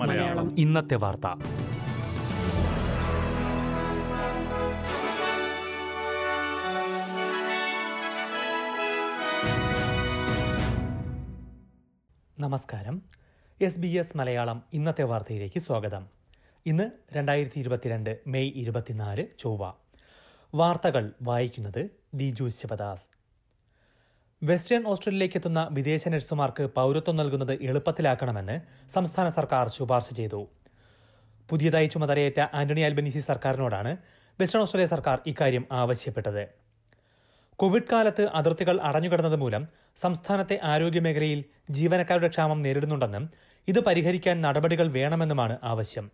മലയാളം. 0.00 0.58
ഇന്നത്തെ 0.58 0.94
വാർത്ത. 0.94 1.26
നമസ്കാരം. 12.40 13.02
എസ് 13.60 13.80
ബി 13.80 13.88
എസ് 13.88 14.16
മലയാളം 14.16 14.62
ഇന്നത്തെ 14.72 15.02
വാർത്തയിലേക്ക് 15.02 15.60
സ്വാഗതം. 15.60 16.06
ഇന്ന് 16.66 16.90
രണ്ടായിരത്തി 17.12 17.60
ഇരുപത്തിരണ്ട് 17.60 18.18
മെയ് 18.26 18.52
ഇരുപത്തിനാല് 18.54 19.26
ചൊവ്വ. 19.38 19.72
വാർത്തകൾ 20.54 21.12
വായിക്കുന്നത് 21.22 21.90
ദിജു 22.14 22.48
ശിവദാസ്. 22.48 23.15
വെസ്റ്റേൺ 24.42 24.82
ഓസ്ട്രേലിയയിലേക്ക് 24.86 25.36
എത്തുന്ന 25.38 25.60
വിദേശ 25.72 26.08
നഴ്സുമാർക്ക് 26.08 26.64
പൗരത്വം 26.74 27.16
നൽകുന്നത് 27.16 27.52
എളുപ്പത്തിലാക്കണമെന്ന് 27.68 28.56
സംസ്ഥാന 28.94 29.28
സർക്കാർ 29.28 29.68
ശുപാർശ 29.76 30.08
ചെയ്തു. 30.18 30.40
പുതിയതായി 31.50 31.86
ചുമതലയേറ്റ 31.86 32.40
ആന്റണി 32.58 32.80
അൽബനീസി 32.80 33.18
സർക്കാരിനോടാണ് 33.18 33.92
വെസ്റ്റേൺ 34.38 34.62
ഓസ്ട്രേലിയ 34.62 34.88
സർക്കാർ 34.92 35.16
ഇക്കാര്യം 35.26 35.64
ആവശ്യപ്പെട്ടത്. 35.72 36.44
കോവിഡ് 37.58 37.90
കാലത്ത് 37.92 38.26
അതിർത്തികൾ 38.40 38.80
അടഞ്ഞുകിടന്നത് 38.80 39.36
മൂലം 39.36 39.64
സംസ്ഥാനത്തെ 40.02 40.58
ആരോഗ്യമേഖലയിൽ 40.72 41.40
ജീവനക്കാരുടെ 41.70 42.28
ക്ഷാമം 42.28 42.62
നേരിടുന്നുണ്ടെന്നും 42.62 43.26
ഇത് 43.68 43.80
പരിഹരിക്കാൻ 43.80 44.36
നടപടികൾ 44.46 44.88
വേണമെന്നുമാണ് 44.98 45.56
ആവശ്യം. 45.72 46.06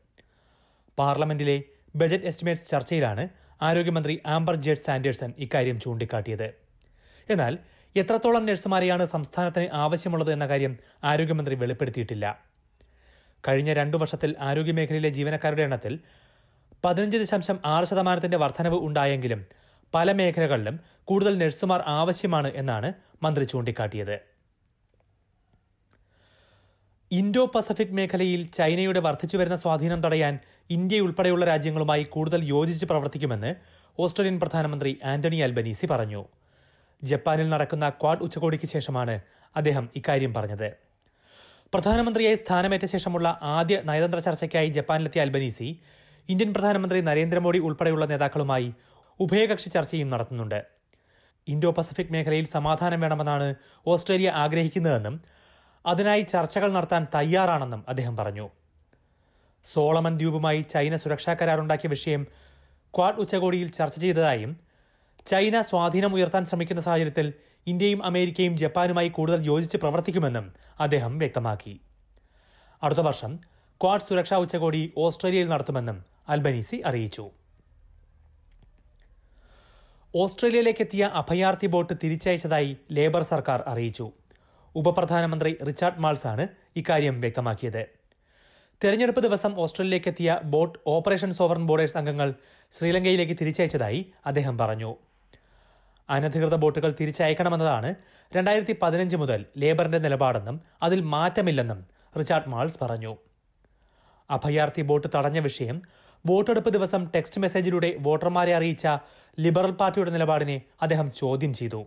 പാർലമെന്റിലെ 0.98 1.58
ബജറ്റ് 1.96 2.24
എസ്റ്റിമേറ്റ്സ് 2.24 2.70
ചർച്ചയിലാണ് 2.70 3.26
ആരോഗ്യമന്ത്രി 3.62 4.16
ആംബർ 4.26 4.56
ജേഡ് 4.64 4.84
സാൻഡേഴ്സൺ 4.86 5.32
ഇക്കാര്യം 5.38 5.80
ചൂണ്ടിക്കാട്ടിയത്. 5.80 6.48
എന്നാൽ 7.28 7.54
എത്രത്തോളം 7.96 8.46
നഴ്സുമാരെയാണ് 8.46 9.06
സംസ്ഥാനത്തിന് 9.06 9.68
ആവശ്യമുള്ളത് 9.72 10.32
എന്ന 10.32 10.46
കാര്യം 10.46 10.78
ആരോഗ്യമന്ത്രി 11.04 11.54
വെളിപ്പെടുത്തിയിട്ടില്ല. 11.54 12.40
കഴിഞ്ഞ 13.48 13.72
രണ്ടു 13.72 13.96
വർഷത്തിൽ 13.96 14.34
ആരോഗ്യമേഖലയിലെ 14.40 15.08
ജീവനക്കാരുടെ 15.08 15.62
എണ്ണത്തിൽ 15.62 15.98
പതിനഞ്ച് 16.84 17.16
ദശാംശം 17.16 17.58
ആറ് 17.64 17.84
ശതമാനത്തിന്റെ 17.84 18.36
വർധനവ് 18.36 18.74
ഉണ്ടായെങ്കിലും 18.74 19.46
പല 19.94 20.12
മേഖലകളിലും 20.12 20.80
കൂടുതൽ 21.04 21.38
നഴ്സുമാർ 21.38 21.80
ആവശ്യമാണ് 21.86 22.48
എന്നാണ് 22.54 22.92
മന്ത്രി 23.22 23.44
ചൂണ്ടിക്കാട്ടിയത്. 23.44 24.16
ഇൻഡോ 27.12 27.46
പസഫിക് 27.46 27.96
മേഖലയിൽ 27.96 28.48
ചൈനയുടെ 28.54 29.00
വർദ്ധിച്ചുവരുന്ന 29.00 29.56
സ്വാധീനം 29.56 30.02
തടയാൻ 30.02 30.38
ഇന്ത്യ 30.70 31.00
ഉൾപ്പെടെയുള്ള 31.00 31.44
രാജ്യങ്ങളുമായി 31.44 32.04
കൂടുതൽ 32.04 32.44
യോജിച്ച് 32.44 32.86
പ്രവർത്തിക്കുമെന്ന് 32.86 33.54
ഓസ്ട്രേലിയൻ 33.98 34.40
പ്രധാനമന്ത്രി 34.40 34.98
ആന്റണി 35.04 35.36
അൽബനീസി 35.36 35.86
പറഞ്ഞു. 35.86 36.24
ജപ്പാനിൽ 37.02 37.48
നടക്കുന്ന 37.48 37.86
ക്വാഡ് 38.00 38.22
ഉച്ചകോടിക്ക് 38.26 38.66
ശേഷമാണ് 38.66 39.14
അദ്ദേഹം 39.56 39.84
ഇക്കാര്യം 39.96 40.34
പറഞ്ഞത്. 40.34 40.68
പ്രധാനമന്ത്രിയായി 41.72 42.36
സ്ഥാനമേറ്റ 42.36 42.84
ശേഷമുള്ള 42.84 43.28
ആദ്യ 43.56 43.76
നയതന്ത്ര 43.84 44.18
ചർച്ചയ്ക്കായി 44.18 44.68
ജപ്പാനിലെത്തിയ 44.68 45.20
അൽബനീസി 45.22 45.68
ഇന്ത്യൻ 46.28 46.50
പ്രധാനമന്ത്രി 46.54 47.00
നരേന്ദ്രമോദി 47.00 47.58
ഉൾപ്പെടെയുള്ള 47.58 48.04
നേതാക്കളുമായി 48.06 48.68
ഉഭയകക്ഷി 49.20 49.68
ചർച്ചയും 49.68 50.10
നടത്തുന്നുണ്ട്. 50.10 50.60
ഇന്തോ 51.48 51.70
പസഫിക് 51.70 52.12
മേഖലയിൽ 52.12 52.46
സമാധാനം 52.46 53.00
വേണമെന്നാണ് 53.00 53.54
ഓസ്ട്രേലിയ 53.86 54.28
ആഗ്രഹിക്കുന്നതെന്നും 54.42 55.16
അതിനായി 55.86 56.22
ചർച്ചകൾ 56.22 56.68
നടത്താൻ 56.72 57.06
തയ്യാറാണെന്നും 57.14 57.84
അദ്ദേഹം 57.88 58.16
പറഞ്ഞു. 58.16 58.46
സോളമൻ 59.64 60.14
ദ്വീപുമായി 60.18 60.60
ചൈന 60.72 60.96
സുരക്ഷാ 60.96 61.32
കരാറുണ്ടാക്കിയ 61.34 61.90
വിഷയം 61.90 62.22
ക്വാഡ് 62.94 63.20
ഉച്ചകോടിയിൽ 63.22 63.68
ചർച്ച 63.78 63.96
ചെയ്തതായും 64.00 64.52
ചൈന 65.26 65.56
സ്വാധീനം 65.62 66.14
ഉയർത്താൻ 66.14 66.44
ശ്രമിക്കുന്ന 66.44 66.82
സാഹചര്യത്തിൽ 66.82 67.26
ഇന്ത്യയും 67.66 68.00
അമേരിക്കയും 68.04 68.56
ജപ്പാനുമായി 68.56 69.08
കൂടുതൽ 69.08 69.40
യോജിച്ച് 69.46 69.76
പ്രവർത്തിക്കുമെന്നും 69.76 70.46
അദ്ദേഹം 70.80 71.18
വ്യക്തമാക്കി. 71.18 71.74
അടുത്ത 72.82 73.00
വർഷം 73.00 73.32
ക്വാഡ് 73.80 74.06
സുരക്ഷാ 74.08 74.36
ഉച്ചകോടി 74.36 74.92
ഓസ്ട്രേലിയയിൽ 75.04 75.48
നടത്തുമെന്നും 75.48 75.98
അൽബനീസി 76.28 76.82
അറിയിച്ചു. 76.88 77.24
ഓസ്ട്രേലിയയിലേക്ക് 80.14 80.82
എത്തിയ 80.82 81.04
അഭയാർത്ഥി 81.20 81.66
ബോട്ട് 81.66 81.94
തിരിച്ചയച്ചതായി 82.02 82.76
ലേബർ 82.96 83.22
സർക്കാർ 83.22 83.60
അറിയിച്ചു. 83.66 84.06
ഉപപ്രധാനമന്ത്രി 84.74 85.52
റിച്ചാർഡ് 85.68 86.02
മാൾസ് 86.04 86.26
ആണ് 86.26 86.44
ഇക്കാര്യം 86.76 87.20
വ്യക്തമാക്കിയത്. 87.20 87.82
തെരഞ്ഞെടുപ്പ് 88.84 89.22
ദിവസം 89.28 89.52
ഓസ്ട്രേലിയയിലേക്ക് 89.62 90.08
എത്തിയ 90.08 90.40
ബോട്ട് 90.52 90.78
ഓപ്പറേഷൻ 90.86 91.32
സോവറൻ 91.32 91.64
ബോർഡേഴ്സ് 91.66 91.98
അംഗങ്ങൾ 92.00 92.28
ശ്രീലങ്കയിലേക്ക് 92.74 93.36
തിരിച്ചയച്ചതായി 93.40 94.00
അദ്ദേഹം 94.26 94.58
പറഞ്ഞു. 94.58 94.92
അനധികൃത 96.14 96.56
ബോട്ടുകൾ 96.62 96.90
തിരിച്ചയക്കണമെന്നതാണ് 97.00 97.90
രണ്ടായിരത്തി 98.32 98.74
പതിനഞ്ച് 98.82 99.16
മുതൽ 99.22 99.40
ലേബറിന്റെ 99.62 100.00
നിലപാടെന്നും 100.04 100.56
അതിൽ 100.86 101.00
മാറ്റമില്ലെന്നും 101.14 101.80
റിച്ചാർഡ് 102.18 102.50
മാൾസ് 102.52 102.78
പറഞ്ഞു. 102.82 103.12
അഭയാർത്ഥി 104.30 104.82
ബോട്ട് 104.90 105.08
തടഞ്ഞ 105.14 105.38
വിഷയം 105.48 105.78
വോട്ടെടുപ്പ് 106.24 106.70
ദിവസം 106.76 107.02
ടെക്സ്റ്റ് 107.14 107.40
മെസ്സേജിലൂടെ 107.44 107.90
വോട്ടർമാരെ 108.06 108.52
അറിയിച്ച 108.58 108.86
ലിബറൽ 109.38 109.72
പാർട്ടിയുടെ 109.80 110.10
നിലപാടിനെ 110.16 110.56
അദ്ദേഹം 110.84 111.08
ചോദ്യം 111.20 111.52
ചെയ്തു. 111.58 111.80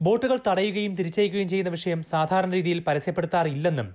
ബോട്ടുകൾ 0.00 0.36
തടയുകയും 0.48 0.92
തിരിച്ചയക്കുകയും 0.98 1.48
ചെയ്യുന്ന 1.48 1.70
വിഷയം 1.76 2.00
സാധാരണ 2.12 2.50
രീതിയിൽ 2.58 2.78
പരസ്യപ്പെടുത്താറില്ലെന്നും 2.86 3.88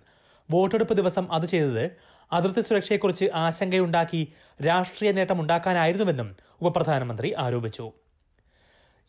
വോട്ടെടുപ്പ് 0.50 0.96
ദിവസം 1.00 1.26
അത് 1.32 1.46
ചെയ്തത് 1.54 1.86
അതിർത്തി 2.32 2.62
സുരക്ഷയെക്കുറിച്ച് 2.62 3.26
ആശങ്കയുണ്ടാക്കി 3.46 4.22
രാഷ്ട്രീയ 4.60 5.12
നേട്ടമുണ്ടാക്കാനായിരുന്നുവെന്നും 5.12 6.30
ഉപപ്രധാനമന്ത്രി 6.62 7.30
ആരോപിച്ചു. 7.46 7.86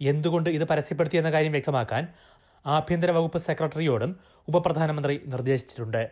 എന്തുകൊണ്ട് 0.01 0.51
ഇത് 0.51 0.65
പരസ്യപ്പെടുത്തിയെന്ന 0.69 1.33
കാര്യം 1.33 1.53
വ്യക്തമാക്കാൻ 1.53 2.09
ആഭ്യന്തര 2.67 3.11
വകുപ്പ് 3.11 3.39
സെക്രട്ടറിയോടും 3.39 4.21
ഉപപ്രധാനമന്ത്രി 4.49 5.21
നിർദ്ദേശിച്ചിട്ടുണ്ട്. 5.27 6.11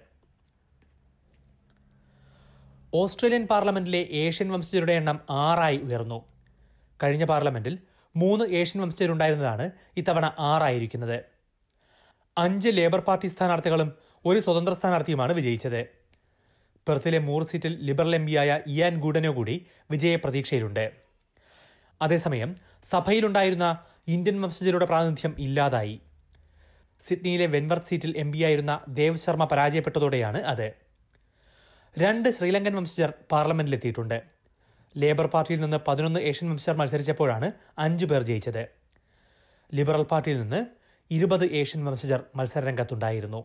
ഓസ്ട്രേലിയൻ 2.95 3.47
പാർലമെന്റിലെ 3.47 4.09
ഏഷ്യൻ 4.13 4.53
വംശജരുടെ 4.53 4.93
എണ്ണം 4.93 5.21
ആറായി 5.31 5.77
ഉയർന്നു. 5.77 6.25
കഴിഞ്ഞ 7.03 7.25
പാർലമെന്റിൽ 7.25 7.79
മൂന്ന് 8.17 8.45
ഏഷ്യൻ 8.45 8.83
വംശജരുണ്ടായിരുന്നതാണ് 8.83 9.71
ഇത്തവണ 9.97 10.35
ആറായിരിക്കുന്നത്. 10.39 11.25
അഞ്ച് 12.39 12.69
ലേബർ 12.69 13.01
പാർട്ടി 13.01 13.27
സ്ഥാനാർത്ഥികളും 13.27 13.93
ഒരു 14.27 14.39
സ്വതന്ത്ര 14.39 14.73
സ്ഥാനാർത്ഥിയുമാണ് 14.73 15.33
വിജയിച്ചത്. 15.33 15.83
പെർത്തിലെ 16.89 17.19
മൂർ 17.19 17.43
സീറ്റിൽ 17.43 17.87
ലിബറൽ 17.87 18.15
എം 18.15 18.27
പിയായ 18.27 18.61
ഇയാൻ 18.67 19.01
ഗൂഡനോ 19.01 19.31
കൂടി 19.33 19.67
വിജയ 19.91 20.17
പ്രതീക്ഷയിലുണ്ട് 20.17 20.93
അതേസമയം 22.03 22.57
സഭയിലുണ്ടായിരുന്ന 22.91 23.85
ഇന്ത്യൻ 24.09 24.43
വംശജരുടെ 24.43 24.85
പ്രാതിനിധ്യം 24.85 25.35
ഇല്ലാതായി. 25.39 26.01
സിഡ്നിയിലെ 27.07 27.47
വെൻവർത്ത് 27.47 27.87
സീറ്റിൽ 27.87 28.17
എം 28.17 28.33
പിയായിരുന്ന 28.33 28.81
ദേവ് 28.89 29.17
ശർമ്മ 29.17 29.45
പരാജയപ്പെട്ടതോടെയാണ് 29.45 30.43
അത്. 30.43 30.75
രണ്ട് 31.99 32.29
ശ്രീലങ്കൻ 32.29 32.75
വംശജർ 32.75 33.13
പാർലമെന്റിലെത്തിയിട്ടുണ്ട്. 33.33 34.23
ലേബർ 34.97 35.27
പാർട്ടിയിൽ 35.27 35.61
നിന്ന് 35.61 35.77
പതിനൊന്ന് 35.89 36.21
ഏഷ്യൻ 36.21 36.51
വംശജർ 36.51 36.77
മത്സരിച്ചപ്പോഴാണ് 36.77 37.53
അഞ്ചു 37.79 38.07
പേർ 38.07 38.23
ജയിച്ചത്. 38.23 38.69
ലിബറൽ 39.75 40.03
പാർട്ടിയിൽ 40.03 40.41
നിന്ന് 40.41 40.67
ഇരുപത് 41.11 41.47
ഏഷ്യൻ 41.53 41.85
വംശജർ 41.85 42.25
മത്സരരംഗത്തുണ്ടായിരുന്നു. 42.37 43.45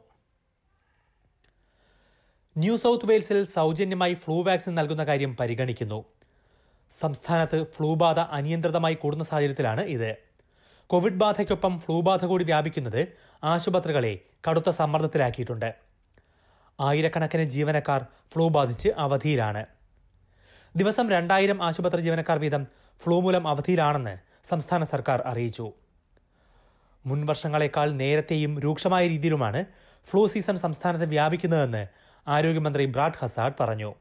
ന്യൂ 2.58 2.78
സൗത്ത് 2.78 3.10
വെയിൽസിൽ 3.10 3.46
സൗജന്യമായി 3.46 4.14
ഫ്ലൂ 4.14 4.44
വാക്സിൻ 4.44 4.76
നൽകുന്ന 4.76 5.06
കാര്യം 5.06 5.38
പരിഗണിക്കുന്നു. 5.38 6.06
സംസ്ഥാനത്ത് 6.92 7.64
ഫ്ലൂ 7.64 7.96
ബാധ 7.96 8.20
അനിയന്ത്രിതമായി 8.20 8.94
കൂടുന്ന 8.94 9.24
സാഹചര്യത്തിലാണ് 9.24 9.82
ഇത്. 9.82 10.18
കോവിഡ് 10.88 11.20
ബാധയ്ക്കൊപ്പം 11.22 11.80
ഫ്ലൂ 11.80 12.02
ബാധ 12.02 12.26
കൂടി 12.26 12.44
വ്യാപിക്കുന്നത് 12.44 13.08
ആശുപത്രികളെ 13.44 14.20
കടുത്ത 14.50 14.70
സമ്മർദ്ദത്തിലാക്കിയിട്ടുണ്ട്. 14.70 15.76
ആയിരക്കണക്കിന് 16.80 17.44
ജീവനക്കാർ 17.44 18.06
ഫ്ലൂ 18.34 18.50
ബാധിച്ച് 18.50 18.90
അവധിയിലാണ്. 18.98 19.66
ദിവസം 20.76 21.10
രണ്ടായിരം 21.10 21.64
ആശുപത്രി 21.64 22.02
ജീവനക്കാർ 22.02 22.40
വീതം 22.40 22.68
ഫ്ലൂ 23.04 23.22
മൂലം 23.22 23.48
അവധിയിലാണെന്ന് 23.48 24.18
സംസ്ഥാന 24.50 24.84
സർക്കാർ 24.84 25.22
അറിയിച്ചു. 25.26 25.74
മുൻ 27.06 27.26
വർഷങ്ങളെക്കാൾ 27.26 27.92
നേരത്തെയും 27.92 28.60
രൂക്ഷമായ 28.60 29.08
രീതിയിലുമാണ് 29.08 29.66
ഫ്ലൂ 30.10 30.28
സീസൺ 30.28 30.58
സംസ്ഥാനത്ത് 30.58 31.06
വ്യാപിക്കുന്നതെന്ന് 31.06 31.88
ആരോഗ്യമന്ത്രി 32.28 32.86
ബ്രാഡ് 32.86 33.20
ഹസാഡ് 33.22 33.54
പറഞ്ഞു. 33.60 33.96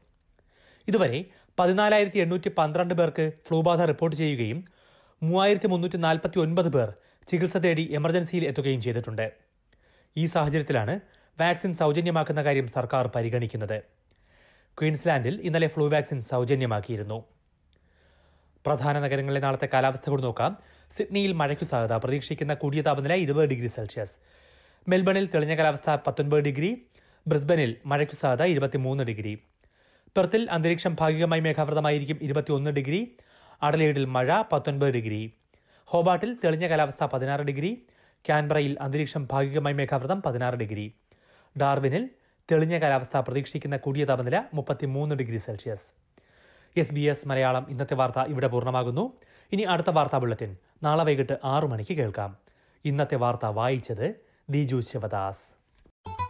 ഇതുവരെ 0.87 1.25
പതിനാലായിരത്തി 1.59 2.19
എണ്ണൂറ്റി 2.19 2.49
പന്ത്രണ്ട് 2.57 2.93
പേർക്ക് 2.93 3.31
ഫ്ലൂ 3.47 3.61
ബാധ 3.61 3.81
റിപ്പോർട്ട് 3.81 4.17
ചെയ്യുകയും 4.17 4.65
മൂവായിരത്തി 5.23 5.67
മുന്നൂറ്റി 5.67 5.97
നാൽപ്പത്തി 5.97 6.39
ഒൻപത് 6.39 6.69
പേർ 6.73 6.93
ചികിത്സ 7.27 7.57
തേടി 7.57 7.83
എമർജൻസിയിൽ 7.91 8.45
എത്തുകയും 8.45 8.81
ചെയ്തിട്ടുണ്ട്. 8.81 9.31
ഈ 10.17 10.25
സാഹചര്യത്തിലാണ് 10.25 10.99
വാക്സിൻ 11.39 11.73
സൗജന്യമാക്കുന്ന 11.73 12.43
കാര്യം 12.43 12.67
സർക്കാർ 12.67 13.07
പരിഗണിക്കുന്നത്. 13.07 13.83
ക്വീൻസ്ലാൻഡിൽ 14.77 15.41
ഇന്നലെ 15.41 15.67
ഫ്ലൂ 15.67 15.89
വാക്സിൻ 15.89 16.21
സൗജന്യമാക്കിയിരുന്നു. 16.21 17.25
പ്രധാന 18.65 18.99
നഗരങ്ങളിലെ 18.99 19.41
നാളത്തെ 19.41 19.69
കാലാവസ്ഥ 19.73 20.09
കൂടി 20.09 20.23
നോക്കാം. 20.23 20.57
സിഡ്നിയിൽ 20.91 21.33
മഴയ്ക്കു 21.33 21.63
സാധ്യത. 21.63 21.97
പ്രതീക്ഷിക്കുന്ന 21.97 22.53
കൂടിയ 22.53 22.81
താപനില 22.81 23.13
ഇരുപത് 23.13 23.49
ഡിഗ്രി 23.49 23.67
സെൽഷ്യസ്. 23.67 24.17
മെൽബണിൽ 24.89 25.27
തെളിഞ്ഞ 25.27 25.55
കാലാവസ്ഥ 25.55 25.97
പത്തൊൻപത് 26.07 26.39
ഡിഗ്രി. 26.39 26.85
ബ്രിസ്ബനിൽ 27.27 27.75
മഴയ്ക്കു 27.85 28.15
സാധ്യത 28.15 28.47
ഇരുപത്തിമൂന്ന് 28.47 29.03
ഡിഗ്രി. 29.03 29.43
പെർത്തിൽ 30.17 30.51
അന്തരീക്ഷം 30.51 30.95
ഭാഗികമായി 30.99 31.41
മേഘാവൃതമായിരിക്കും 31.41 32.19
ഇരുപത്തിയൊന്ന് 32.21 32.71
ഡിഗ്രി 32.71 33.17
അഡലേഡിൽ 33.61 34.05
മഴ 34.05 34.41
പത്തൊൻപത് 34.51 34.89
ഡിഗ്രി 34.89 35.33
ഹോബാട്ടിൽ 35.85 36.37
തെളിഞ്ഞ 36.43 36.67
കാലാവസ്ഥ 36.67 37.03
പതിനാറ് 37.03 37.41
ഡിഗ്രി 37.41 37.87
കാൻബറയിൽ 38.29 38.77
അന്തരീക്ഷം 38.81 39.27
ഭാഗികമായി 39.31 39.75
മേഘാവൃതം 39.75 40.21
പതിനാറ് 40.21 40.55
ഡിഗ്രി 40.55 40.95
ഡാർവിനിൽ 41.61 42.09
തെളിഞ്ഞ 42.51 42.79
കാലാവസ്ഥ 42.79 43.17
പ്രതീക്ഷിക്കുന്ന 43.17 43.77
കൂടിയ 43.77 44.05
താപനില 44.05 44.43
മുപ്പത്തിമൂന്ന് 44.53 45.15
degree 45.15 45.37
Celsius. 45.37 45.93
S 46.77 46.93
B 46.93 46.99
S 46.99 47.27
Malayalam 47.27 47.65
ഇന്നത്തെ 47.69 47.93
വാർത്ത 47.93 48.19
ഇവിടെ 48.19 48.47
പൂർണമാകുന്നു. 48.47 49.13
ഇനി 49.51 49.61
അടുത്ത 49.61 49.89
വാർത്താ 49.89 50.17
ബുള്ളറ്റിൻ. 50.17 50.57
നാളെ 50.83 51.03
വൈകിട്ട് 51.03 51.39
ആറു 51.43 51.67
മണിക്ക് 51.67 51.93
കേൾക്കാം. 51.93 52.37
ഇന്നത്തെ 52.85 53.15
വാർത്ത 53.15 53.45
വായിച്ചത് 53.45 54.15
ദിജു 54.49 54.81
ശിവദാസ്. 54.81 55.58